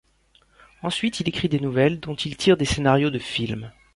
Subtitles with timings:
[0.81, 3.71] Ensuite il écrit des nouvelles dont il tire des scénarios de films.